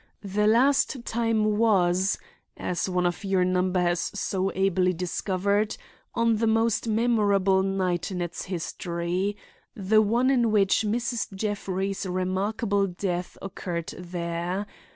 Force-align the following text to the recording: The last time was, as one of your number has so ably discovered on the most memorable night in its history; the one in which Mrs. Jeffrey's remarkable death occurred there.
The 0.23 0.47
last 0.47 1.05
time 1.05 1.59
was, 1.59 2.17
as 2.57 2.89
one 2.89 3.05
of 3.05 3.23
your 3.23 3.45
number 3.45 3.79
has 3.79 3.99
so 3.99 4.51
ably 4.55 4.93
discovered 4.93 5.77
on 6.15 6.37
the 6.37 6.47
most 6.47 6.87
memorable 6.87 7.61
night 7.61 8.09
in 8.09 8.19
its 8.19 8.45
history; 8.45 9.37
the 9.75 10.01
one 10.01 10.31
in 10.31 10.49
which 10.49 10.81
Mrs. 10.87 11.31
Jeffrey's 11.35 12.07
remarkable 12.07 12.87
death 12.87 13.37
occurred 13.43 13.89
there. 13.99 14.65